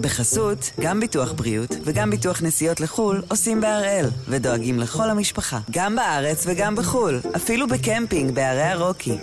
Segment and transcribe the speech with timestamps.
[0.00, 6.44] בחסות, גם ביטוח בריאות וגם ביטוח נסיעות לחו"ל עושים בהראל, ודואגים לכל המשפחה, גם בארץ
[6.46, 9.18] וגם בחו"ל, אפילו בקמפינג בערי הרוקי.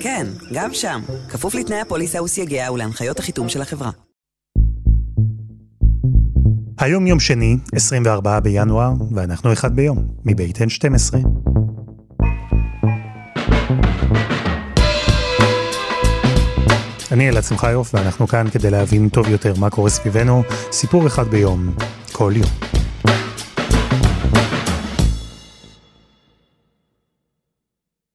[0.00, 3.90] כן, גם שם, כפוף לתנאי הפוליסה וסייגיה ולהנחיות החיתום של החברה.
[6.78, 11.14] היום יום שני, 24 בינואר, ואנחנו אחד ביום, מבית N12.
[17.12, 21.74] אני אלעד שמחיוף, ואנחנו כאן כדי להבין טוב יותר מה קורה סביבנו, סיפור אחד ביום,
[22.12, 22.50] כל יום.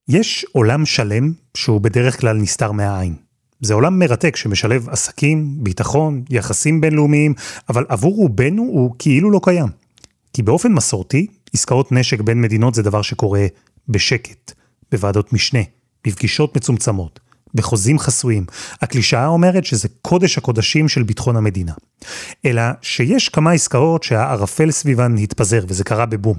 [0.07, 3.15] יש עולם שלם שהוא בדרך כלל נסתר מהעין.
[3.61, 7.33] זה עולם מרתק שמשלב עסקים, ביטחון, יחסים בינלאומיים,
[7.69, 9.67] אבל עבור רובנו הוא כאילו לא קיים.
[10.33, 13.45] כי באופן מסורתי, עסקאות נשק בין מדינות זה דבר שקורה
[13.89, 14.51] בשקט,
[14.91, 15.61] בוועדות משנה,
[16.07, 17.19] בפגישות מצומצמות,
[17.55, 18.45] בחוזים חסויים.
[18.81, 21.73] הקלישאה אומרת שזה קודש הקודשים של ביטחון המדינה.
[22.45, 26.37] אלא שיש כמה עסקאות שהערפל סביבן התפזר, וזה קרה בבום.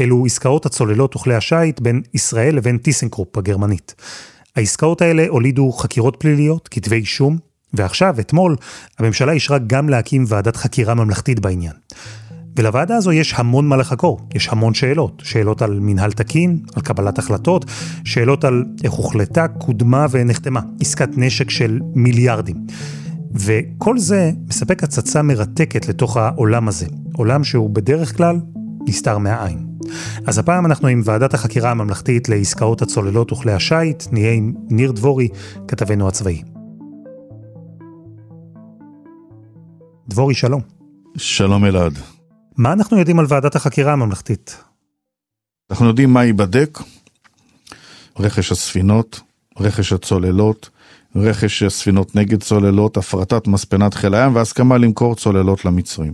[0.00, 3.94] אלו עסקאות הצוללות וכלי השיט בין ישראל לבין טיסנקרופ הגרמנית.
[4.56, 7.38] העסקאות האלה הולידו חקירות פליליות, כתבי אישום,
[7.74, 8.56] ועכשיו, אתמול,
[8.98, 11.72] הממשלה אישרה גם להקים ועדת חקירה ממלכתית בעניין.
[12.56, 15.22] ולוועדה הזו יש המון מה לחקור, יש המון שאלות.
[15.24, 17.64] שאלות על מנהל תקין, על קבלת החלטות,
[18.04, 20.60] שאלות על איך הוחלטה, קודמה ונחתמה.
[20.80, 22.56] עסקת נשק של מיליארדים.
[23.34, 26.86] וכל זה מספק הצצה מרתקת לתוך העולם הזה.
[27.12, 28.40] עולם שהוא בדרך כלל
[28.88, 29.66] נסתר מהעין.
[30.26, 35.28] אז הפעם אנחנו עם ועדת החקירה הממלכתית לעסקאות הצוללות וכלי השיט, נהיה עם ניר דבורי,
[35.68, 36.42] כתבנו הצבאי.
[40.08, 40.60] דבורי, שלום.
[41.16, 42.19] שלום אלעד.
[42.56, 44.64] מה אנחנו יודעים על ועדת החקירה הממלכתית?
[45.70, 46.78] אנחנו יודעים מה ייבדק,
[48.18, 49.20] רכש הספינות,
[49.58, 50.70] רכש הצוללות,
[51.16, 56.12] רכש הספינות נגד צוללות, הפרטת מספנת חיל הים והסכמה למכור צוללות למצרים.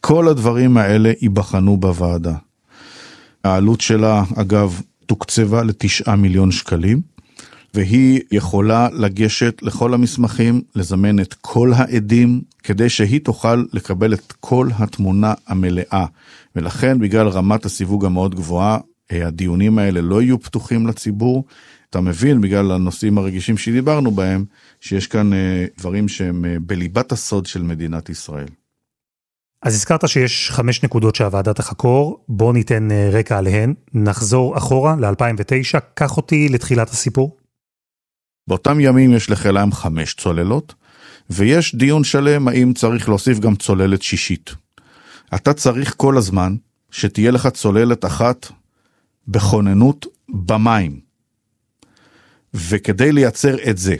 [0.00, 2.34] כל הדברים האלה ייבחנו בוועדה.
[3.44, 7.00] העלות שלה, אגב, תוקצבה לתשעה מיליון שקלים,
[7.74, 14.68] והיא יכולה לגשת לכל המסמכים, לזמן את כל העדים, כדי שהיא תוכל לקבל את כל
[14.78, 16.06] התמונה המלאה.
[16.56, 18.78] ולכן, בגלל רמת הסיווג המאוד גבוהה,
[19.10, 21.44] הדיונים האלה לא יהיו פתוחים לציבור.
[21.90, 24.44] אתה מבין, בגלל הנושאים הרגישים שדיברנו בהם,
[24.80, 28.48] שיש כאן אה, דברים שהם אה, בליבת הסוד של מדינת ישראל.
[29.62, 35.80] אז הזכרת שיש חמש נקודות שהוועדה תחקור, בוא ניתן אה, רקע עליהן, נחזור אחורה ל-2009,
[35.94, 37.36] קח אותי לתחילת הסיפור.
[38.48, 40.74] באותם ימים יש לחיל הים חמש צוללות,
[41.30, 44.54] ויש דיון שלם האם צריך להוסיף גם צוללת שישית.
[45.34, 46.56] אתה צריך כל הזמן
[46.90, 48.46] שתהיה לך צוללת אחת
[49.28, 51.00] בכוננות במים.
[52.54, 53.96] וכדי לייצר את זה,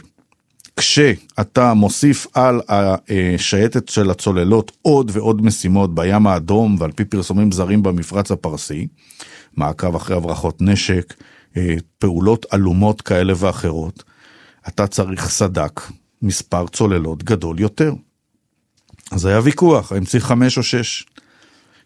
[0.76, 7.82] כשאתה מוסיף על השייטת של הצוללות עוד ועוד משימות בים האדום ועל פי פרסומים זרים
[7.82, 8.86] במפרץ הפרסי,
[9.56, 11.14] מעקב אחרי הברחות נשק,
[11.56, 14.04] אה, פעולות עלומות כאלה ואחרות,
[14.68, 15.80] אתה צריך סדק,
[16.22, 17.92] מספר צוללות גדול יותר.
[19.10, 21.06] אז היה ויכוח, האם צריך חמש או שש?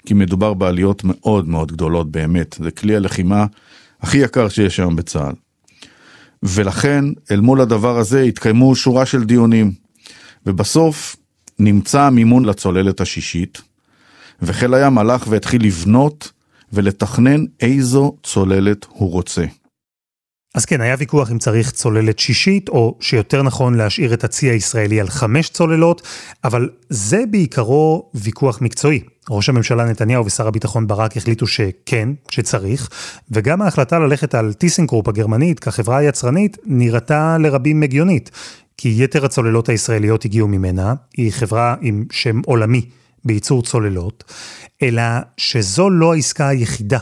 [0.07, 3.47] כי מדובר בעליות מאוד מאוד גדולות באמת, זה כלי הלחימה
[4.01, 5.35] הכי יקר שיש היום בצה"ל.
[6.43, 9.73] ולכן, אל מול הדבר הזה התקיימו שורה של דיונים.
[10.47, 11.17] ובסוף
[11.59, 13.63] נמצא המימון לצוללת השישית,
[14.43, 16.33] וחיל הים הלך והתחיל לבנות
[16.73, 19.45] ולתכנן איזו צוללת הוא רוצה.
[20.59, 25.01] אז כן, היה ויכוח אם צריך צוללת שישית, או שיותר נכון להשאיר את הצי הישראלי
[25.01, 26.03] על חמש צוללות,
[26.45, 29.01] אבל זה בעיקרו ויכוח מקצועי.
[29.31, 32.89] ראש הממשלה נתניהו ושר הביטחון ברק החליטו שכן, שצריך,
[33.31, 38.31] וגם ההחלטה ללכת על טיסנקרופ הגרמנית כחברה היצרנית נראתה לרבים הגיונית,
[38.77, 42.89] כי יתר הצוללות הישראליות הגיעו ממנה, היא חברה עם שם עולמי
[43.25, 44.25] בייצור צוללות,
[44.83, 45.03] אלא
[45.37, 46.99] שזו לא העסקה היחידה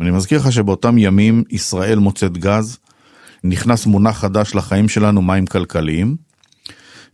[0.00, 2.78] אני מזכיר לך שבאותם ימים ישראל מוצאת גז,
[3.44, 6.16] נכנס מונח חדש לחיים שלנו, מים כלכליים,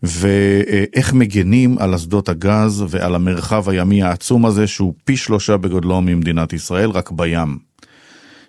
[0.03, 6.53] ואיך מגנים על אסדות הגז ועל המרחב הימי העצום הזה, שהוא פי שלושה בגודלו ממדינת
[6.53, 7.59] ישראל, רק בים.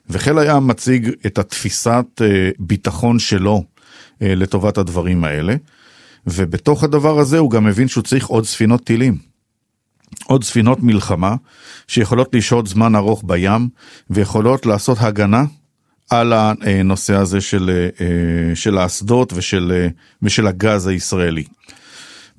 [0.10, 3.64] וחיל הים מציג את התפיסת אה, ביטחון שלו
[4.22, 5.56] אה, לטובת הדברים האלה,
[6.28, 9.29] ובתוך הדבר הזה הוא גם מבין שהוא צריך עוד ספינות טילים.
[10.26, 11.36] עוד ספינות מלחמה
[11.88, 13.70] שיכולות לשהות זמן ארוך בים
[14.10, 15.44] ויכולות לעשות הגנה
[16.10, 19.88] על הנושא הזה של, אה, של האסדות ושל, אה,
[20.22, 21.44] ושל הגז הישראלי.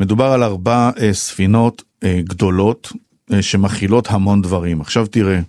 [0.00, 2.92] מדובר על ארבע אה, ספינות גדולות
[3.40, 4.80] שמכילות המון דברים.
[4.80, 5.40] עכשיו תראה,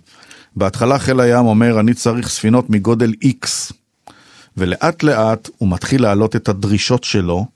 [0.56, 3.72] בהתחלה חיל הים אומר אני צריך ספינות מגודל X
[4.56, 7.46] ולאט לאט הוא מתחיל להעלות את הדרישות שלו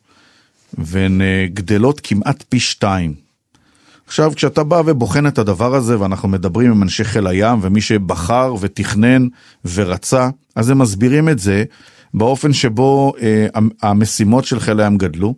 [0.79, 1.21] והן
[1.55, 3.26] גדלות כמעט פי שתיים.
[4.07, 8.55] עכשיו, כשאתה בא ובוחן את הדבר הזה, ואנחנו מדברים עם אנשי חיל הים, ומי שבחר
[8.61, 9.27] ותכנן
[9.75, 11.65] ורצה, אז הם מסבירים את זה
[12.15, 13.47] באופן שבו אה,
[13.83, 15.35] המשימות של חיל הים גדלו.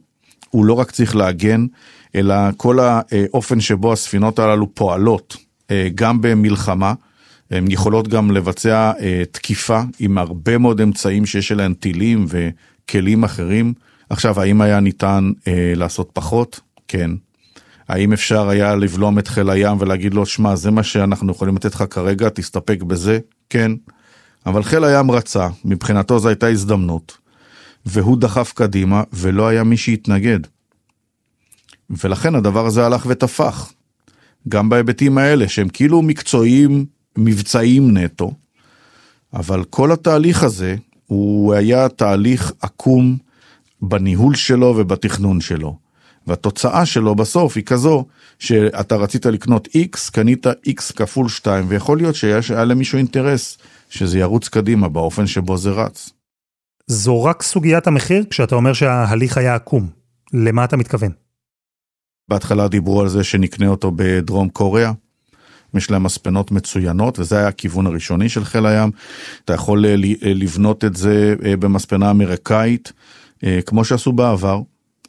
[0.50, 1.67] הוא לא רק צריך להגן,
[2.15, 5.37] אלא כל האופן שבו הספינות הללו פועלות,
[5.71, 6.94] אה, גם במלחמה,
[7.50, 13.73] הן יכולות גם לבצע אה, תקיפה עם הרבה מאוד אמצעים שיש אליהן טילים וכלים אחרים.
[14.11, 16.61] עכשיו, האם היה ניתן אה, לעשות פחות?
[16.88, 17.11] כן.
[17.88, 21.75] האם אפשר היה לבלום את חיל הים ולהגיד לו, שמע, זה מה שאנחנו יכולים לתת
[21.75, 23.19] לך כרגע, תסתפק בזה?
[23.50, 23.73] כן.
[24.46, 27.19] אבל חיל הים רצה, מבחינתו זו הייתה הזדמנות,
[27.87, 30.40] והוא דחף קדימה, ולא היה מי שיתנגד.
[31.90, 33.73] ולכן הדבר הזה הלך ותפח.
[34.49, 36.87] גם בהיבטים האלה, שהם כאילו מקצועיים,
[37.19, 38.32] מבצעיים נטו,
[39.35, 40.76] אבל כל התהליך הזה,
[41.06, 43.17] הוא היה תהליך עקום
[43.82, 45.88] בניהול שלו ובתכנון שלו.
[46.29, 48.05] והתוצאה שלו בסוף היא כזו
[48.39, 53.59] שאתה רצית לקנות X, קנית X כפול 2, ויכול להיות שהיה למישהו אינטרס
[53.91, 56.11] שזה ירוץ קדימה באופן שבו זה רץ.
[56.87, 59.89] זו רק סוגיית המחיר כשאתה אומר שההליך היה עקום.
[60.33, 61.13] למה אתה מתכוון?
[62.29, 64.93] בהתחלה דיברו על זה שנקנה אותו בדרום קוריאה.
[65.75, 68.91] יש להם מספנות מצוינות וזה היה הכיוון הראשוני של חיל הים.
[69.45, 72.93] אתה יכול אה, אה, לבנות את זה אה, במספנה אמריקאית
[73.67, 74.61] כמו שעשו בעבר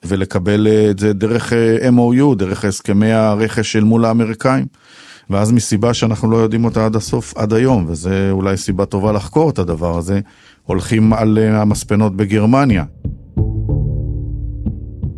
[0.05, 1.53] ולקבל את זה דרך
[1.95, 4.65] MOU, דרך הסכמי הרכש של מול האמריקאים.
[5.29, 9.49] ואז מסיבה שאנחנו לא יודעים אותה עד הסוף, עד היום, וזה אולי סיבה טובה לחקור
[9.49, 10.19] את הדבר הזה,
[10.63, 12.83] הולכים על המספנות בגרמניה.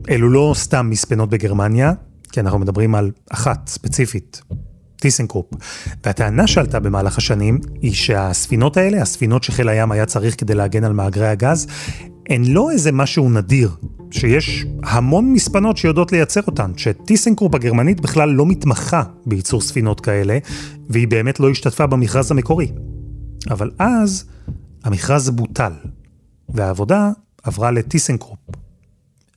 [0.10, 1.94] אלו לא סתם מספנות בגרמניה,
[2.32, 4.42] כי אנחנו מדברים על אחת ספציפית,
[4.96, 5.46] טיסנקרופ.
[6.06, 10.94] והטענה שעלתה במהלך השנים היא שהספינות האלה, הספינות שחיל הים היה צריך כדי להגן על
[10.94, 11.68] מאגרי הגז,
[12.30, 13.76] הן לא איזה משהו נדיר,
[14.12, 20.38] שיש המון מספנות שיודעות לייצר אותן, שטיסנקרופ הגרמנית בכלל לא מתמחה בייצור ספינות כאלה,
[20.90, 22.72] והיא באמת לא השתתפה במכרז המקורי.
[23.50, 24.26] אבל אז
[24.84, 25.72] המכרז בוטל,
[26.50, 27.10] והעבודה
[27.44, 28.40] עברה לטיסנקרופ.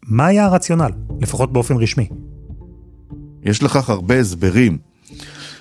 [0.02, 0.90] מה היה הרציונל,
[1.20, 2.08] לפחות באופן רשמי?
[3.42, 4.78] יש לכך הרבה הסברים.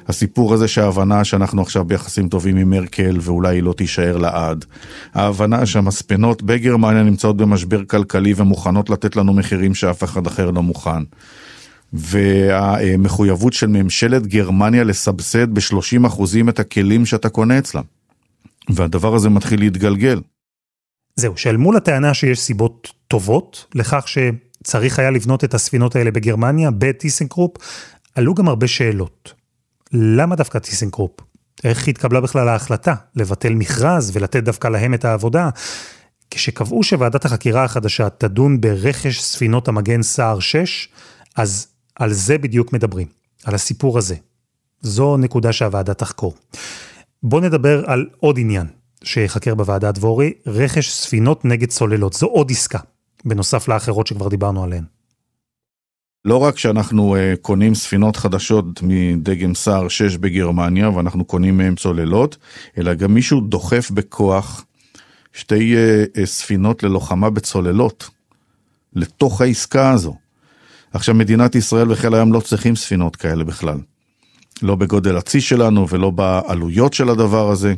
[0.07, 4.65] הסיפור הזה שההבנה שאנחנו עכשיו ביחסים טובים עם מרקל ואולי היא לא תישאר לעד.
[5.13, 11.03] ההבנה שהמספנות בגרמניה נמצאות במשבר כלכלי ומוכנות לתת לנו מחירים שאף אחד אחר לא מוכן.
[11.93, 17.83] והמחויבות של ממשלת גרמניה לסבסד ב-30% את הכלים שאתה קונה אצלם.
[18.69, 20.21] והדבר הזה מתחיל להתגלגל.
[21.15, 26.71] זהו, שאל מול הטענה שיש סיבות טובות לכך שצריך היה לבנות את הספינות האלה בגרמניה,
[26.71, 27.57] בטיסנקרופ,
[28.15, 29.42] עלו גם הרבה שאלות.
[29.93, 31.11] למה דווקא טיסנקרופ?
[31.63, 35.49] איך התקבלה בכלל ההחלטה לבטל מכרז ולתת דווקא להם את העבודה?
[36.31, 40.87] כשקבעו שוועדת החקירה החדשה תדון ברכש ספינות המגן סער 6,
[41.35, 43.07] אז על זה בדיוק מדברים,
[43.43, 44.15] על הסיפור הזה.
[44.81, 46.33] זו נקודה שהוועדה תחקור.
[47.23, 48.67] בואו נדבר על עוד עניין
[49.03, 52.13] שיחקר בוועדה דבורי, רכש ספינות נגד צוללות.
[52.13, 52.79] זו עוד עסקה,
[53.25, 54.83] בנוסף לאחרות שכבר דיברנו עליהן.
[56.25, 62.37] לא רק שאנחנו uh, קונים ספינות חדשות מדגם סער 6 בגרמניה ואנחנו קונים מהם צוללות,
[62.77, 64.65] אלא גם מישהו דוחף בכוח
[65.33, 68.09] שתי uh, uh, ספינות ללוחמה בצוללות
[68.95, 70.15] לתוך העסקה הזו.
[70.93, 73.77] עכשיו מדינת ישראל וחיל הים לא צריכים ספינות כאלה בכלל.
[74.61, 77.73] לא בגודל הצי שלנו ולא בעלויות של הדבר הזה.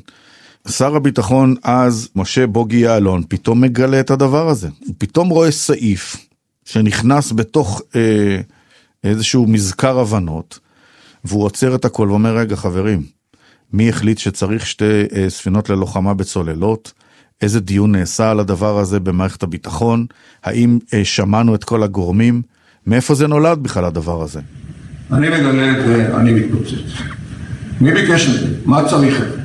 [0.68, 4.70] שר הביטחון אז, משה בוגי יעלון, פתאום מגלה את הדבר הזה.
[4.86, 6.25] הוא פתאום רואה סעיף
[6.66, 8.40] שנכנס בתוך אה,
[9.04, 10.60] איזשהו מזכר הבנות,
[11.26, 13.04] והוא עוצר את הכל ואומר, רגע חברים,
[13.74, 16.94] מי החליט שצריך שתי אה, ספינות ללוחמה בצוללות?
[17.42, 20.06] איזה דיון נעשה על הדבר הזה במערכת הביטחון?
[20.44, 22.42] האם אה, שמענו את כל הגורמים?
[22.88, 24.40] מאיפה זה נולד בכלל הדבר הזה?
[25.12, 27.02] אני מגלה את זה, אני מתפוצץ.
[27.82, 28.48] מי ביקש את זה?
[28.66, 29.38] מה צריך את זה?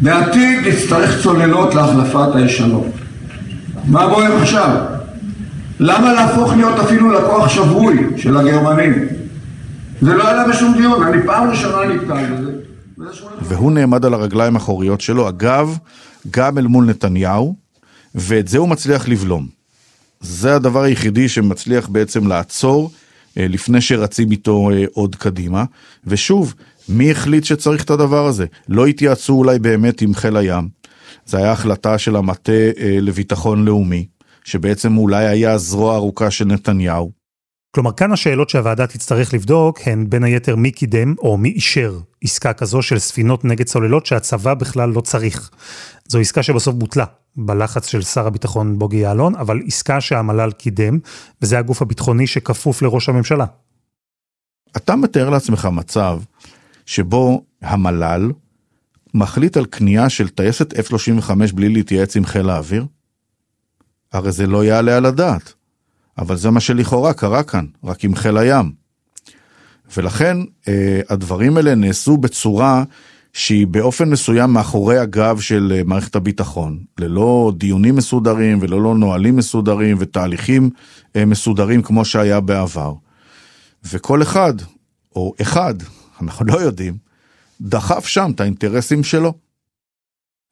[0.00, 2.86] בעתיד נצטרך צוללות להחלפת הישנות.
[3.84, 4.76] מה בוער עכשיו?
[5.80, 8.92] למה להפוך להיות אפילו לקוח שבוי של הגרמנים?
[10.00, 12.52] זה לא עלה בשום דיון, אני פעם ראשונה נתקל בזה.
[13.42, 15.78] והוא נעמד על הרגליים האחוריות שלו, אגב,
[16.30, 17.56] גם אל מול נתניהו,
[18.14, 19.46] ואת זה הוא מצליח לבלום.
[20.20, 22.90] זה הדבר היחידי שמצליח בעצם לעצור
[23.38, 25.64] אה, לפני שרצים איתו אה, עוד קדימה.
[26.06, 26.54] ושוב,
[26.88, 28.46] מי החליט שצריך את הדבר הזה?
[28.68, 30.68] לא התייעצו אולי באמת עם חיל הים.
[31.26, 34.06] זו הייתה החלטה של המטה אה, לביטחון לאומי.
[34.44, 37.24] שבעצם אולי היה הזרוע הארוכה של נתניהו.
[37.74, 42.52] כלומר, כאן השאלות שהוועדה תצטרך לבדוק הן בין היתר מי קידם או מי אישר עסקה
[42.52, 45.50] כזו של ספינות נגד צוללות שהצבא בכלל לא צריך.
[46.08, 47.04] זו עסקה שבסוף בוטלה
[47.36, 50.98] בלחץ של שר הביטחון בוגי יעלון, אבל עסקה שהמל"ל קידם,
[51.42, 53.44] וזה הגוף הביטחוני שכפוף לראש הממשלה.
[54.76, 56.20] אתה מתאר לעצמך מצב
[56.86, 58.32] שבו המל"ל
[59.14, 62.86] מחליט על קנייה של טייסת F-35 בלי להתייעץ עם חיל האוויר?
[64.14, 65.52] הרי זה לא יעלה על הדעת.
[66.18, 68.72] אבל זה מה שלכאורה קרה כאן, רק עם חיל הים.
[69.96, 70.36] ולכן
[70.68, 72.84] אה, הדברים האלה נעשו בצורה
[73.32, 79.96] שהיא באופן מסוים מאחורי הגב של אה, מערכת הביטחון, ללא דיונים מסודרים וללא נהלים מסודרים
[80.00, 80.70] ותהליכים
[81.16, 82.94] אה, מסודרים כמו שהיה בעבר.
[83.92, 84.54] וכל אחד,
[85.16, 85.74] או אחד,
[86.22, 86.96] אנחנו לא יודעים,
[87.60, 89.43] דחף שם את האינטרסים שלו.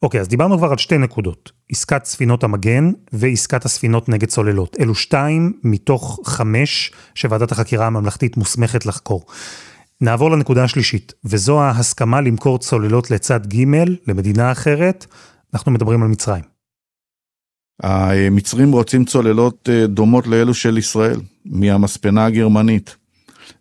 [0.03, 4.77] אוקיי, אז דיברנו כבר על שתי נקודות, עסקת ספינות המגן ועסקת הספינות נגד צוללות.
[4.81, 9.25] אלו שתיים מתוך חמש שוועדת החקירה הממלכתית מוסמכת לחקור.
[10.01, 13.65] נעבור לנקודה השלישית, וזו ההסכמה למכור צוללות לצד ג'
[14.07, 15.07] למדינה אחרת,
[15.55, 16.45] אנחנו מדברים על מצרים.
[17.83, 22.97] המצרים רוצים צוללות אה, דומות לאלו של ישראל, מהמספנה הגרמנית.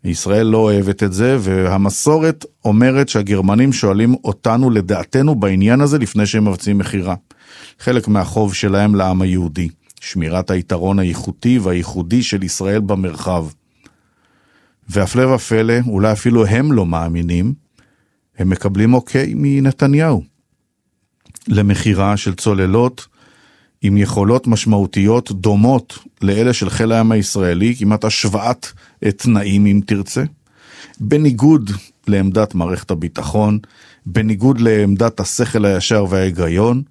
[0.04, 6.48] ישראל לא אוהבת את זה, והמסורת אומרת שהגרמנים שואלים אותנו לדעתנו בעניין הזה לפני שהם
[6.48, 7.16] מבצעים מכירה.
[7.80, 9.70] חלק מהחוב שלהם לעם היהודי,
[10.02, 13.46] שמירת היתרון האיכותי והייחודי של ישראל במרחב.
[14.90, 17.54] והפלא ופלא, אולי אפילו הם לא מאמינים,
[18.38, 20.24] הם מקבלים אוקיי מנתניהו.
[21.48, 23.08] למכירה של צוללות
[23.82, 28.68] עם יכולות משמעותיות דומות לאלה של חיל הים הישראלי, כמעט השוואת
[29.18, 30.24] תנאים אם תרצה,
[31.00, 31.72] בניגוד
[32.08, 33.60] לעמדת מערכת הביטחון,
[34.06, 36.84] בניגוד לעמדת השכל הישר וההיגיון,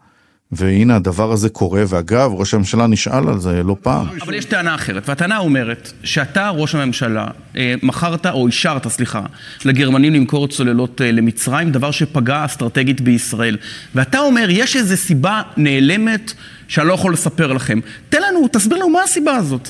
[0.53, 4.07] והנה הדבר הזה קורה, ואגב, ראש הממשלה נשאל על זה לא פעם.
[4.23, 7.27] אבל יש טענה אחרת, והטענה אומרת שאתה, ראש הממשלה,
[7.57, 9.23] אה, מכרת, או אישרת, סליחה,
[9.65, 13.57] לגרמנים למכור צוללות אה, למצרים, דבר שפגע אסטרטגית בישראל.
[13.95, 16.33] ואתה אומר, יש איזו סיבה נעלמת
[16.69, 17.81] שאני לא יכול לספר לכם.
[18.09, 19.69] תן לנו, תסביר לנו מה הסיבה הזאת.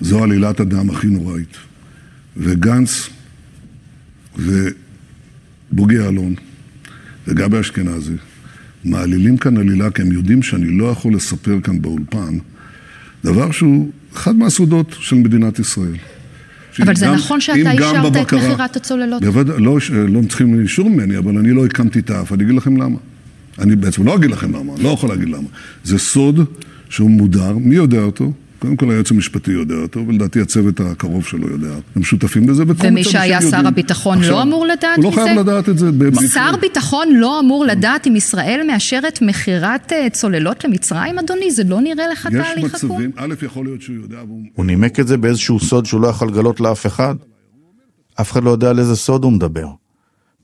[0.00, 1.56] זו עלילת הדם הכי נוראית.
[2.36, 3.08] וגנץ
[4.36, 6.34] ובוגי יעלון
[7.26, 8.14] וגבי אשכנזי
[8.84, 12.38] מעלילים כאן עלילה כי הם יודעים שאני לא יכול לספר כאן באולפן
[13.24, 15.96] דבר שהוא אחד מהסודות של מדינת ישראל.
[16.80, 19.22] אבל זה גם, נכון שאתה אישרת את מכירת הצוללות?
[19.22, 22.76] בוודאי, לא, לא צריכים אישור ממני, אבל אני לא הקמתי את האף, אני אגיד לכם
[22.76, 22.98] למה.
[23.58, 25.48] אני בעצם לא אגיד לכם למה, לא יכול להגיד למה.
[25.84, 26.40] זה סוד
[26.88, 28.32] שהוא מודר, מי יודע אותו?
[28.62, 31.74] קודם כל היועץ המשפטי יודע אותו, ולדעתי הצוות הקרוב שלו יודע.
[31.96, 33.66] הם שותפים לזה, וכל ומי שהיה שר.
[33.66, 35.08] הביטחון לא עכשיו, לא אמור לדעת מזה?
[35.08, 35.90] הוא לא חייב לדעת את זה.
[36.34, 41.50] שר ביטחון לא אמור לדעת אם ישראל מאשרת מכירת אה, צוללות למצרים, אדוני?
[41.50, 42.66] זה לא נראה לך תהליך עקום?
[42.66, 44.18] יש מצבים, א', יכול להיות שהוא יודע...
[44.54, 47.14] הוא נימק את זה באיזשהו סוד שהוא לא יכול לגלות לאף אחד.
[48.20, 49.66] אף אחד לא יודע על איזה סוד הוא מדבר.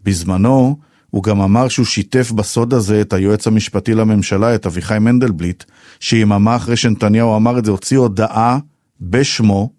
[0.05, 0.77] בזמנו,
[1.11, 5.65] הוא גם אמר שהוא שיתף בסוד הזה את היועץ המשפטי לממשלה, את אביחי מנדלבליט,
[6.01, 8.59] שיממה אחרי שנתניהו אמר את זה, הוציא הודעה
[9.01, 9.73] בשמו,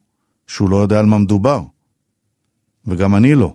[0.48, 1.62] שהוא לא יודע על מה מדובר.
[2.88, 3.54] וגם אני לא.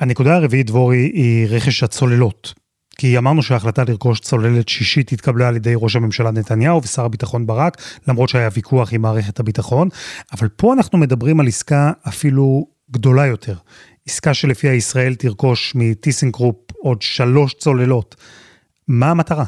[0.00, 2.54] הנקודה הרביעית, דבורי, היא רכש הצוללות.
[2.98, 7.82] כי אמרנו שההחלטה לרכוש צוללת שישית התקבלה על ידי ראש הממשלה נתניהו ושר הביטחון ברק,
[8.08, 9.88] למרות שהיה ויכוח עם מערכת הביטחון,
[10.32, 13.56] אבל פה אנחנו מדברים על עסקה אפילו גדולה יותר.
[14.08, 18.14] עסקה שלפיה ישראל תרכוש מטיסנקרופ עוד שלוש צוללות.
[18.88, 19.44] מה המטרה?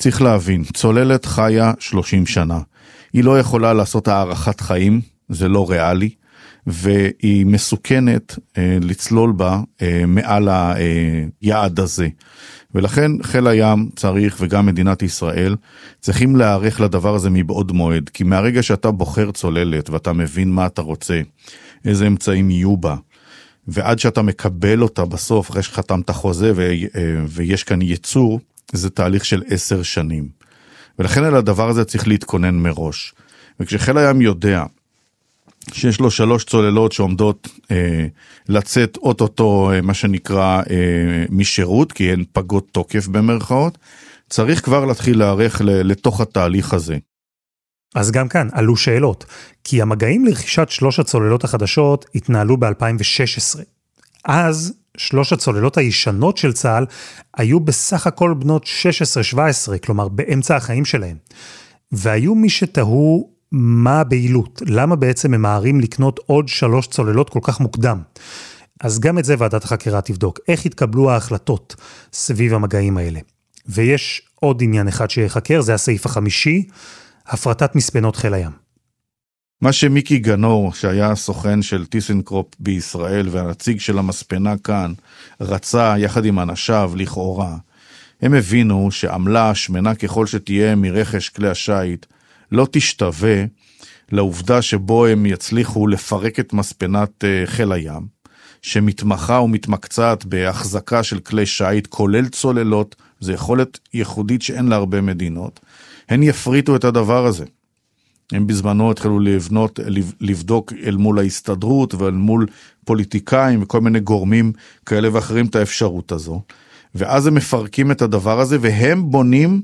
[0.00, 2.60] צריך להבין, צוללת חיה 30 שנה.
[3.12, 6.10] היא לא יכולה לעשות הארכת חיים, זה לא ריאלי,
[6.66, 12.08] והיא מסוכנת אה, לצלול בה אה, מעל היעד הזה.
[12.74, 15.56] ולכן חיל הים צריך, וגם מדינת ישראל,
[16.00, 18.08] צריכים להיערך לדבר הזה מבעוד מועד.
[18.08, 21.20] כי מהרגע שאתה בוחר צוללת ואתה מבין מה אתה רוצה,
[21.84, 22.96] איזה אמצעים יהיו בה,
[23.68, 28.40] ועד שאתה מקבל אותה בסוף, אחרי שחתמת חוזה ו, אה, ויש כאן ייצור,
[28.72, 30.28] זה תהליך של עשר שנים.
[30.98, 33.14] ולכן על הדבר הזה צריך להתכונן מראש.
[33.60, 34.64] וכשחיל הים יודע
[35.72, 38.06] שיש לו שלוש צוללות שעומדות אה,
[38.48, 43.78] לצאת אוטוטו, אה, מה שנקרא, אה, משירות, כי הן פגות תוקף במרכאות,
[44.28, 46.98] צריך כבר להתחיל להיערך לתוך התהליך הזה.
[47.94, 49.24] אז גם כאן עלו שאלות,
[49.64, 53.60] כי המגעים לרכישת שלוש הצוללות החדשות התנהלו ב-2016.
[54.24, 56.86] אז שלוש הצוללות הישנות של צה"ל
[57.36, 58.66] היו בסך הכל בנות
[59.34, 61.16] 16-17, כלומר באמצע החיים שלהן.
[61.92, 68.02] והיו מי שתהו מה הבהילות, למה בעצם ממהרים לקנות עוד שלוש צוללות כל כך מוקדם.
[68.80, 71.76] אז גם את זה ועדת החקירה תבדוק, איך התקבלו ההחלטות
[72.12, 73.20] סביב המגעים האלה.
[73.66, 76.66] ויש עוד עניין אחד שיחקר, זה הסעיף החמישי,
[77.26, 78.50] הפרטת מספנות חיל הים.
[79.60, 84.92] מה שמיקי גנור, שהיה סוכן של טיסנקרופ בישראל והנציג של המספנה כאן,
[85.40, 87.56] רצה יחד עם אנשיו לכאורה
[88.22, 92.06] הם הבינו שעמלה, שמנה ככל שתהיה מרכש כלי השיט,
[92.52, 93.44] לא תשתווה
[94.12, 98.06] לעובדה שבו הם יצליחו לפרק את מספנת אה, חיל הים,
[98.62, 105.60] שמתמחה ומתמקצעת בהחזקה של כלי שיט, כולל צוללות, זו יכולת ייחודית שאין לה הרבה מדינות,
[106.12, 107.44] הן יפריטו את הדבר הזה.
[108.32, 109.80] הם בזמנו התחילו לבנות,
[110.20, 112.46] לבדוק אל מול ההסתדרות ואל מול
[112.84, 114.52] פוליטיקאים וכל מיני גורמים
[114.86, 116.42] כאלה ואחרים את האפשרות הזו.
[116.94, 119.62] ואז הם מפרקים את הדבר הזה והם בונים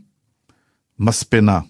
[0.99, 1.61] מספנה.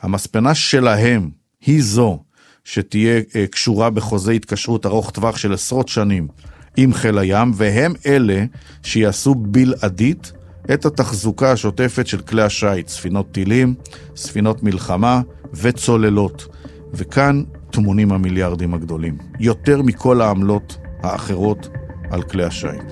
[0.00, 2.22] המספנה שלהם היא זו
[2.64, 6.28] שתהיה אה, קשורה בחוזה התקשרות ארוך טווח של עשרות שנים
[6.76, 8.44] עם חיל הים, והם אלה
[8.82, 10.32] שיעשו בלעדית
[10.74, 13.74] את התחזוקה השוטפת של כלי השיט, ספינות טילים,
[14.16, 15.20] ספינות מלחמה
[15.54, 16.48] וצוללות.
[16.94, 21.68] וכאן טמונים המיליארדים הגדולים, יותר מכל העמלות האחרות
[22.10, 22.82] על כלי השיט.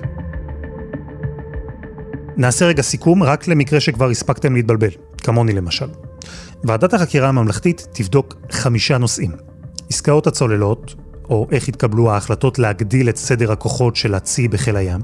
[2.37, 5.87] נעשה רגע סיכום רק למקרה שכבר הספקתם להתבלבל, כמוני למשל.
[6.63, 9.31] ועדת החקירה הממלכתית תבדוק חמישה נושאים.
[9.89, 10.95] עסקאות הצוללות,
[11.29, 15.01] או איך התקבלו ההחלטות להגדיל את סדר הכוחות של הצי בחיל הים.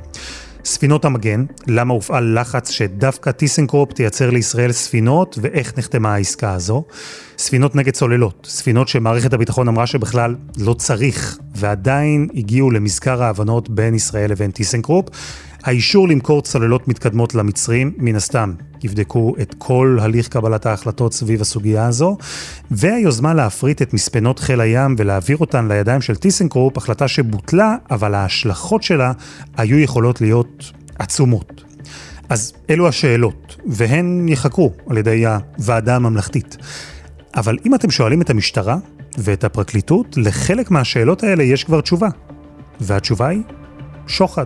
[0.68, 6.84] ספינות המגן, למה הופעל לחץ שדווקא טיסנקרופ תייצר לישראל ספינות ואיך נחתמה העסקה הזו.
[7.38, 13.96] ספינות נגד צוללות, ספינות שמערכת הביטחון אמרה שבכלל לא צריך, ועדיין הגיעו למזכר ההבנות בין
[13.96, 15.06] ישראל לבין טיסנקרופ.
[15.68, 21.86] האישור למכור צוללות מתקדמות למצרים, מן הסתם, יבדקו את כל הליך קבלת ההחלטות סביב הסוגיה
[21.86, 22.18] הזו,
[22.72, 28.84] והיוזמה להפריט את מספנות חיל הים ולהעביר אותן לידיים של טיסנקרופ, החלטה שבוטלה, אבל ההשלכות
[28.84, 29.12] שלה
[29.58, 31.64] היו יכולות להיות עצומות.
[32.30, 36.58] אז אלו השאלות, והן ייחקרו על ידי הוועדה הממלכתית.
[37.36, 38.78] אבל אם אתם שואלים את המשטרה
[39.18, 42.10] ואת הפרקליטות, לחלק מהשאלות האלה יש כבר תשובה.
[42.82, 43.42] והתשובה היא
[44.08, 44.46] שוחד.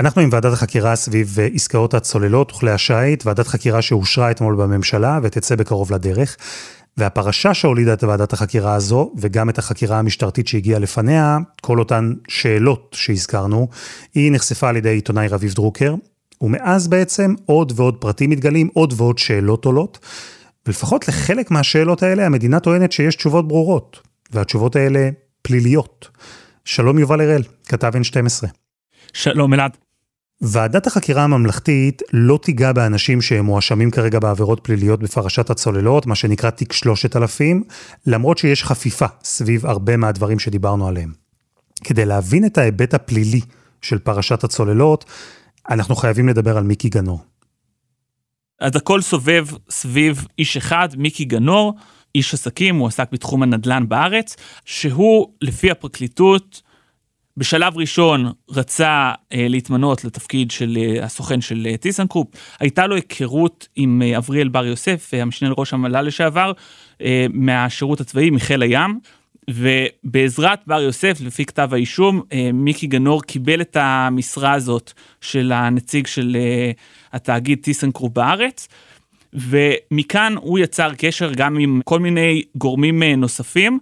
[0.00, 5.56] אנחנו עם ועדת החקירה סביב עסקאות הצוללות וכלי השיט, ועדת חקירה שאושרה אתמול בממשלה ותצא
[5.56, 6.36] בקרוב לדרך.
[6.96, 12.96] והפרשה שהולידה את ועדת החקירה הזו, וגם את החקירה המשטרתית שהגיעה לפניה, כל אותן שאלות
[12.98, 13.68] שהזכרנו,
[14.14, 15.94] היא נחשפה על ידי עיתונאי רביב דרוקר,
[16.40, 19.98] ומאז בעצם עוד ועוד פרטים מתגלים, עוד ועוד שאלות עולות,
[20.66, 25.08] ולפחות לחלק מהשאלות האלה המדינה טוענת שיש תשובות ברורות, והתשובות האלה
[25.42, 26.08] פליליות.
[26.64, 28.46] שלום יובל הראל, כתב N12.
[29.12, 29.87] שלום אלעד.
[30.40, 36.72] ועדת החקירה הממלכתית לא תיגע באנשים שמואשמים כרגע בעבירות פליליות בפרשת הצוללות, מה שנקרא תיק
[36.72, 37.62] 3000,
[38.06, 41.12] למרות שיש חפיפה סביב הרבה מהדברים שדיברנו עליהם.
[41.84, 43.40] כדי להבין את ההיבט הפלילי
[43.82, 45.04] של פרשת הצוללות,
[45.70, 47.20] אנחנו חייבים לדבר על מיקי גנור.
[48.60, 51.74] אז הכל סובב סביב איש אחד, מיקי גנור,
[52.14, 56.62] איש עסקים, הוא עסק בתחום הנדל"ן בארץ, שהוא, לפי הפרקליטות,
[57.38, 62.28] בשלב ראשון רצה אה, להתמנות לתפקיד של אה, הסוכן של אה, טיסנקרופ,
[62.60, 66.52] הייתה לו היכרות עם אה, אבריאל בר יוסף, אה, המשנה לראש המל"ל לשעבר,
[67.02, 69.00] אה, מהשירות הצבאי, מחיל הים,
[69.50, 76.06] ובעזרת בר יוסף, לפי כתב האישום, אה, מיקי גנור קיבל את המשרה הזאת של הנציג
[76.06, 76.70] של אה,
[77.12, 78.68] התאגיד טיסנקרופ בארץ.
[79.32, 83.78] ומכאן הוא יצר קשר גם עם כל מיני גורמים אה, נוספים,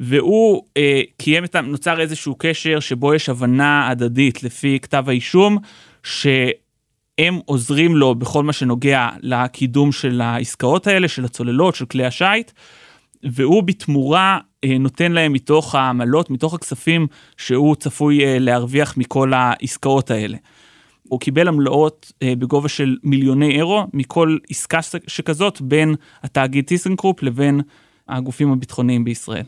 [0.00, 5.58] והוא אה, קיים את, נוצר איזשהו קשר שבו יש הבנה הדדית לפי כתב האישום,
[6.02, 12.52] שהם עוזרים לו בכל מה שנוגע לקידום של העסקאות האלה, של הצוללות, של כלי השיט,
[13.22, 20.10] והוא בתמורה אה, נותן להם מתוך העמלות, מתוך הכספים שהוא צפוי אה, להרוויח מכל העסקאות
[20.10, 20.36] האלה.
[21.08, 27.60] הוא קיבל עמלאות אה, בגובה של מיליוני אירו מכל עסקה שכזאת בין התאגיד טיסנקרופ לבין
[28.08, 29.44] הגופים הביטחוניים בישראל.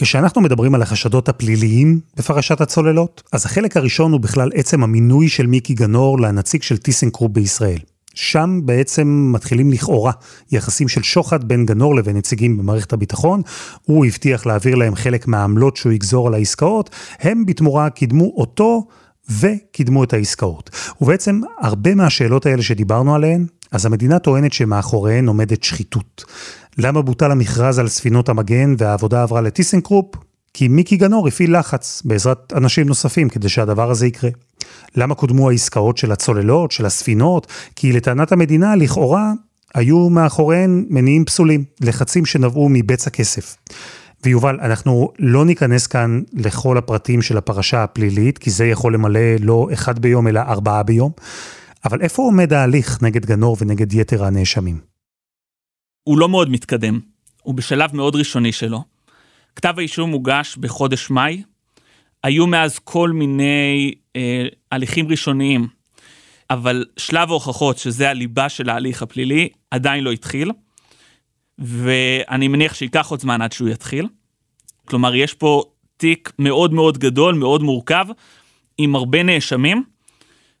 [0.00, 5.46] כשאנחנו מדברים על החשדות הפליליים בפרשת הצוללות, אז החלק הראשון הוא בכלל עצם המינוי של
[5.46, 7.78] מיקי גנור לנציג של טיסנקרופ בישראל.
[8.14, 10.12] שם בעצם מתחילים לכאורה
[10.52, 13.42] יחסים של שוחד בין גנור לבין נציגים במערכת הביטחון.
[13.82, 18.86] הוא הבטיח להעביר להם חלק מהעמלות שהוא יגזור על העסקאות, הם בתמורה קידמו אותו
[19.40, 20.70] וקידמו את העסקאות.
[21.00, 26.24] ובעצם הרבה מהשאלות האלה שדיברנו עליהן, אז המדינה טוענת שמאחוריהן עומדת שחיתות.
[26.78, 30.06] למה בוטל המכרז על ספינות המגן והעבודה עברה לטיסנקרופ?
[30.54, 34.30] כי מיקי גנור הפעיל לחץ בעזרת אנשים נוספים כדי שהדבר הזה יקרה.
[34.96, 37.46] למה קודמו העסקאות של הצוללות, של הספינות?
[37.76, 39.32] כי לטענת המדינה, לכאורה,
[39.74, 43.56] היו מאחוריהן מניעים פסולים, לחצים שנבעו מבצע כסף.
[44.24, 49.68] ויובל, אנחנו לא ניכנס כאן לכל הפרטים של הפרשה הפלילית, כי זה יכול למלא לא
[49.72, 51.10] אחד ביום אלא ארבעה ביום,
[51.86, 54.80] אבל איפה עומד ההליך נגד גנור ונגד יתר הנאשמים?
[56.02, 57.00] הוא לא מאוד מתקדם,
[57.42, 58.84] הוא בשלב מאוד ראשוני שלו.
[59.56, 61.42] כתב האישום הוגש בחודש מאי,
[62.22, 65.66] היו מאז כל מיני אה, הליכים ראשוניים,
[66.50, 70.50] אבל שלב ההוכחות, שזה הליבה של ההליך הפלילי, עדיין לא התחיל,
[71.58, 74.08] ואני מניח שייקח עוד זמן עד שהוא יתחיל.
[74.84, 75.62] כלומר, יש פה
[75.96, 78.06] תיק מאוד מאוד גדול, מאוד מורכב,
[78.78, 79.95] עם הרבה נאשמים,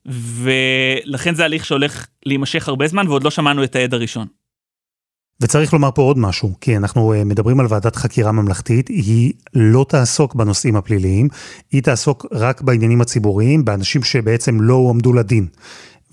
[0.06, 4.26] ולכן זה הליך שהולך להימשך הרבה זמן, ועוד לא שמענו את העד הראשון.
[5.40, 9.86] וצריך לומר פה עוד משהו, כי אנחנו אה, מדברים על ועדת חקירה ממלכתית, היא לא
[9.88, 11.28] תעסוק בנושאים הפליליים,
[11.72, 15.46] היא תעסוק רק בעניינים הציבוריים, באנשים שבעצם לא הועמדו לדין.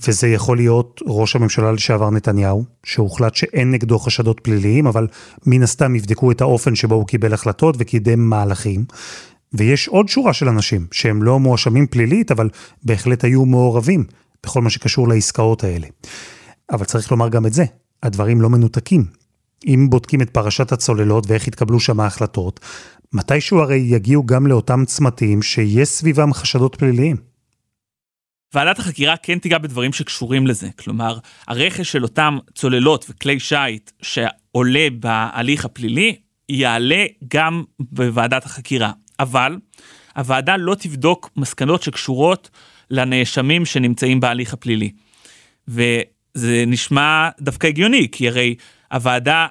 [0.08, 5.08] וזה יכול להיות ראש הממשלה לשעבר נתניהו, שהוחלט שאין נגדו חשדות פליליים, אבל
[5.46, 8.86] מן הסתם יבדקו את האופן שבו הוא קיבל החלטות וקידם מהלכים.
[9.54, 12.50] ויש עוד שורה של אנשים שהם לא מואשמים פלילית, אבל
[12.84, 14.04] בהחלט היו מעורבים
[14.44, 15.88] בכל מה שקשור לעסקאות האלה.
[16.72, 17.64] אבל צריך לומר גם את זה,
[18.04, 19.06] הדברים לא מנותקים.
[19.68, 22.60] אם בודקים את פרשת הצוללות ואיך התקבלו שם ההחלטות,
[23.14, 27.18] מתישהו הרי יגיעו גם לאותם צמתים שיש סביבם חשדות פליליים.
[28.54, 30.70] ועדת החקירה כן תיגע בדברים שקשורים לזה.
[30.80, 36.16] כלומר, הרכש של אותם צוללות וכלי שיט שעולה בהליך הפלילי,
[36.50, 38.92] יעלה גם בוועדת החקירה.
[39.20, 39.58] אבל
[40.16, 42.50] הוועדה לא תבדוק מסקנות שקשורות
[42.92, 44.92] לנאשמים שנמצאים בהליך הפלילי.
[45.68, 48.56] וזה נשמע דווקא הגיוני, כי הרי
[48.92, 49.48] הוועדה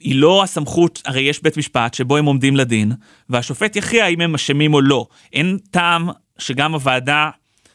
[0.00, 2.92] היא לא הסמכות, הרי יש בית משפט שבו הם עומדים לדין,
[3.28, 5.06] והשופט יכריע אם הם אשמים או לא.
[5.32, 7.30] אין טעם שגם הוועדה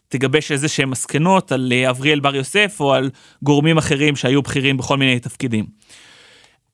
[0.09, 3.09] תגבש איזה שהם מסקנות על אה, אבריאל בר יוסף או על
[3.43, 5.65] גורמים אחרים שהיו בכירים בכל מיני תפקידים.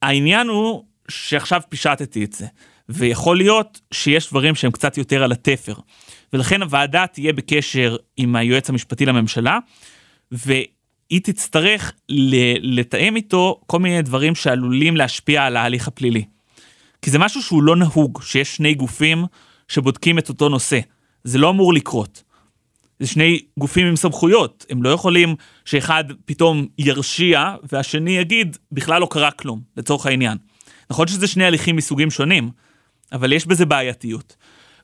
[0.01, 2.45] העניין הוא שעכשיו פישטתי את זה,
[2.89, 5.73] ויכול להיות שיש דברים שהם קצת יותר על התפר.
[6.33, 9.59] ולכן הוועדה תהיה בקשר עם היועץ המשפטי לממשלה,
[10.31, 11.91] והיא תצטרך
[12.61, 16.25] לתאם איתו כל מיני דברים שעלולים להשפיע על ההליך הפלילי.
[17.01, 19.25] כי זה משהו שהוא לא נהוג, שיש שני גופים
[19.67, 20.79] שבודקים את אותו נושא.
[21.23, 22.23] זה לא אמור לקרות.
[22.99, 29.07] זה שני גופים עם סמכויות, הם לא יכולים שאחד פתאום ירשיע והשני יגיד בכלל לא
[29.11, 30.37] קרה כלום, לצורך העניין.
[30.89, 32.49] נכון שזה שני הליכים מסוגים שונים,
[33.15, 34.35] אבל יש בזה בעייתיות.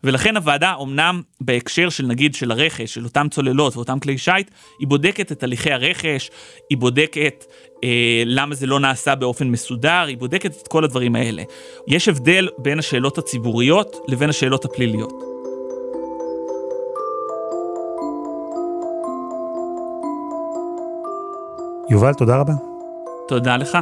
[0.04, 4.88] ולכן הוועדה, אמנם בהקשר של נגיד של הרכש, של אותם צוללות ואותם כלי שיט, היא
[4.88, 6.30] בודקת את הליכי הרכש,
[6.70, 7.46] היא בודקת
[7.84, 11.44] אה, למה זה לא נעשה באופן מסודר, היא בודקת את כל הדברים האלה.
[11.88, 15.14] יש הבדל בין השאלות הציבוריות לבין השאלות הפליליות.
[21.90, 22.54] יובל, תודה רבה.
[23.28, 23.78] תודה לך.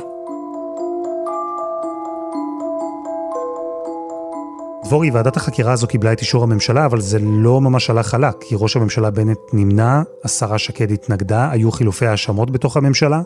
[4.90, 8.56] דבורי, ועדת החקירה הזו קיבלה את אישור הממשלה, אבל זה לא ממש הלך חלק, כי
[8.58, 13.22] ראש הממשלה בנט נמנע, השרה שקד התנגדה, היו חילופי האשמות בתוך הממשלה,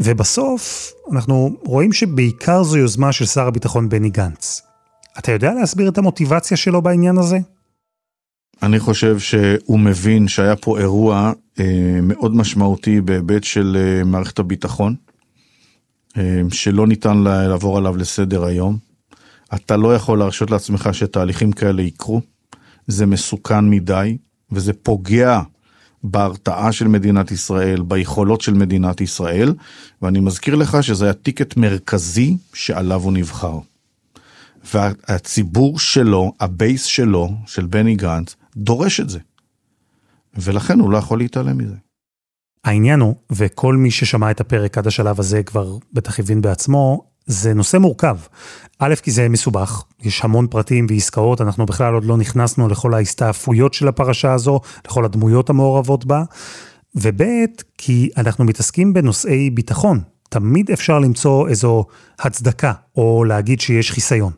[0.00, 4.62] ובסוף אנחנו רואים שבעיקר זו יוזמה של שר הביטחון בני גנץ.
[5.18, 7.38] אתה יודע להסביר את המוטיבציה שלו בעניין הזה?
[8.62, 14.94] אני חושב שהוא מבין שהיה פה אירוע אה, מאוד משמעותי בהיבט של אה, מערכת הביטחון,
[16.16, 18.91] אה, שלא ניתן לעבור עליו לסדר היום.
[19.54, 22.20] אתה לא יכול להרשות לעצמך שתהליכים כאלה יקרו,
[22.86, 24.16] זה מסוכן מדי,
[24.52, 25.40] וזה פוגע
[26.04, 29.54] בהרתעה של מדינת ישראל, ביכולות של מדינת ישראל,
[30.02, 33.58] ואני מזכיר לך שזה היה ticket מרכזי שעליו הוא נבחר.
[34.74, 39.18] והציבור שלו, ה base שלו, של בני גנץ, דורש את זה.
[40.34, 41.74] ולכן הוא לא יכול להתעלם מזה.
[42.64, 47.54] העניין הוא, וכל מי ששמע את הפרק עד השלב הזה כבר בטח הבין בעצמו, זה
[47.54, 48.16] נושא מורכב.
[48.78, 53.74] א', כי זה מסובך, יש המון פרטים ועסקאות, אנחנו בכלל עוד לא נכנסנו לכל ההסתעפויות
[53.74, 56.22] של הפרשה הזו, לכל הדמויות המעורבות בה,
[56.94, 57.22] וב',
[57.78, 60.00] כי אנחנו מתעסקים בנושאי ביטחון.
[60.28, 61.84] תמיד אפשר למצוא איזו
[62.18, 64.32] הצדקה, או להגיד שיש חיסיון.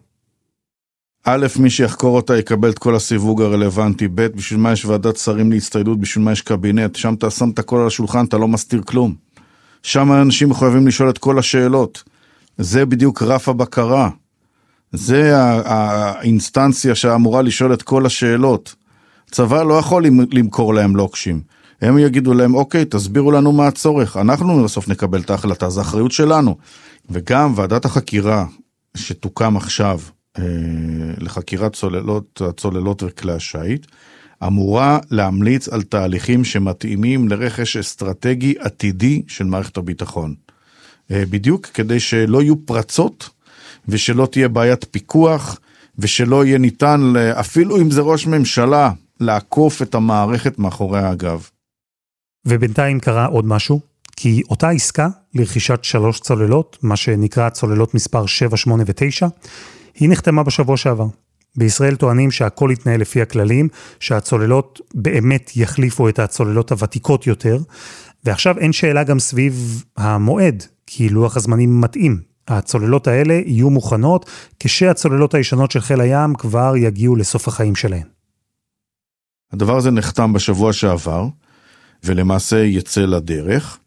[1.24, 5.52] א', מי שיחקור אותה יקבל את כל הסיווג הרלוונטי, ב', בשביל מה יש ועדת שרים
[5.52, 8.82] להצטיידות, בשביל מה יש קבינט, שם אתה שם את הכל על השולחן, אתה לא מסתיר
[8.82, 9.14] כלום.
[9.82, 12.02] שם אנשים מחויבים לשאול את כל השאלות.
[12.58, 14.10] זה בדיוק רף הבקרה.
[14.92, 18.74] זה האינסטנציה שאמורה לשאול את כל השאלות.
[19.30, 21.40] צבא לא יכול למכור להם לוקשים.
[21.82, 26.12] הם יגידו להם, אוקיי, תסבירו לנו מה הצורך, אנחנו בסוף נקבל את ההחלטה, זו אחריות
[26.12, 26.56] שלנו.
[27.10, 28.46] וגם ועדת החקירה
[28.96, 30.00] שתוקם עכשיו,
[30.38, 30.42] אה,
[31.18, 33.86] לחקירת צוללות, הצוללות וכלי השיט,
[34.46, 40.34] אמורה להמליץ על תהליכים שמתאימים לרכש אסטרטגי עתידי של מערכת הביטחון.
[41.10, 43.30] אה, בדיוק כדי שלא יהיו פרצות
[43.88, 45.60] ושלא תהיה בעיית פיקוח
[45.98, 48.90] ושלא יהיה ניתן, אפילו אם זה ראש ממשלה,
[49.20, 51.48] לעקוף את המערכת מאחורי הגב.
[52.46, 53.80] ובינתיים קרה עוד משהו,
[54.16, 59.28] כי אותה עסקה לרכישת שלוש צוללות, מה שנקרא צוללות מספר 7, 8 ו-9,
[59.94, 61.06] היא נחתמה בשבוע שעבר.
[61.56, 63.68] בישראל טוענים שהכל יתנהל לפי הכללים,
[64.00, 67.58] שהצוללות באמת יחליפו את הצוללות הוותיקות יותר,
[68.24, 72.20] ועכשיו אין שאלה גם סביב המועד, כי לוח הזמנים מתאים.
[72.48, 78.06] הצוללות האלה יהיו מוכנות כשהצוללות הישנות של חיל הים כבר יגיעו לסוף החיים שלהן.
[79.52, 81.26] הדבר הזה נחתם בשבוע שעבר,
[82.04, 83.78] ולמעשה יצא לדרך,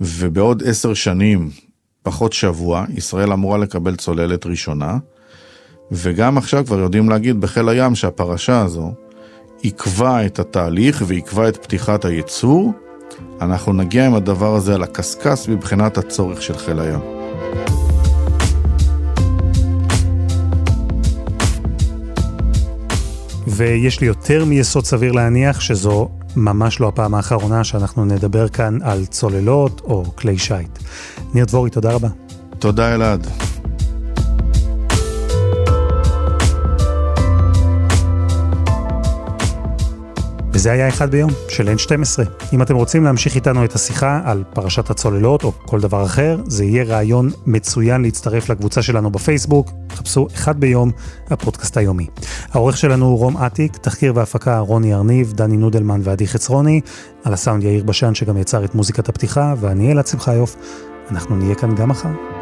[0.00, 1.50] ובעוד עשר שנים,
[2.02, 4.98] פחות שבוע, ישראל אמורה לקבל צוללת ראשונה,
[5.92, 8.94] וגם עכשיו כבר יודעים להגיד בחיל הים שהפרשה הזו
[9.62, 12.72] עיכבה את התהליך ועיכבה את פתיחת הייצור.
[13.44, 17.00] אנחנו נגיע עם הדבר הזה על הקשקש מבחינת הצורך של חיל הים.
[23.46, 29.06] ויש לי יותר מיסוד סביר להניח שזו ממש לא הפעם האחרונה שאנחנו נדבר כאן על
[29.06, 30.78] צוללות או כלי שיט.
[31.34, 32.08] ניר דבורי, תודה רבה.
[32.58, 33.26] תודה אלעד.
[40.52, 42.22] וזה היה אחד ביום של N12.
[42.52, 46.64] אם אתם רוצים להמשיך איתנו את השיחה על פרשת הצוללות או כל דבר אחר, זה
[46.64, 49.70] יהיה רעיון מצוין להצטרף לקבוצה שלנו בפייסבוק.
[49.92, 50.90] חפשו אחד ביום,
[51.30, 52.06] הפודקאסט היומי.
[52.52, 56.80] העורך שלנו הוא רום אטיק, תחקיר והפקה רוני ארניב, דני נודלמן ועדי חצרוני,
[57.24, 60.56] על הסאונד יאיר בשן שגם יצר את מוזיקת הפתיחה, ואני אלעד שמחיוף.
[61.10, 62.41] אנחנו נהיה כאן גם מחר.